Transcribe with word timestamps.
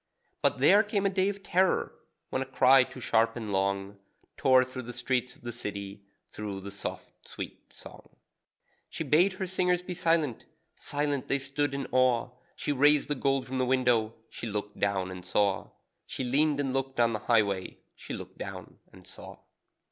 But 0.41 0.57
there 0.57 0.81
came 0.81 1.05
a 1.05 1.11
day 1.11 1.29
of 1.29 1.43
terror, 1.43 1.93
when 2.31 2.41
a 2.41 2.45
cry 2.47 2.83
too 2.83 2.99
sharp 2.99 3.35
and 3.35 3.51
long 3.53 3.99
Tore 4.35 4.63
through 4.63 4.81
the 4.81 4.93
streets 4.93 5.35
of 5.35 5.43
the 5.43 5.51
city, 5.53 6.03
through 6.31 6.61
the 6.61 6.71
soft, 6.71 7.27
sweet 7.27 7.71
song. 7.71 8.09
She 8.89 9.03
bade 9.03 9.33
her 9.33 9.45
singers 9.45 9.83
be 9.83 9.93
silent 9.93 10.47
silent 10.73 11.27
they 11.27 11.37
stood 11.37 11.75
in 11.75 11.85
awe; 11.91 12.31
She 12.55 12.71
raised 12.71 13.09
the 13.09 13.13
gold 13.13 13.45
from 13.45 13.59
the 13.59 13.63
window; 13.63 14.15
she 14.27 14.47
looked 14.47 14.79
down 14.79 15.11
and 15.11 15.23
saw. 15.23 15.69
(She 16.07 16.23
leaned 16.23 16.59
and 16.59 16.73
looked 16.73 16.99
on 16.99 17.13
the 17.13 17.19
highway, 17.29 17.77
She 17.95 18.15
looked 18.15 18.39
down 18.39 18.79
and 18.91 19.05
saw.) 19.05 19.37